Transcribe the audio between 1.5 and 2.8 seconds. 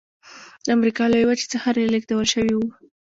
څخه رالېږدول شوي وو.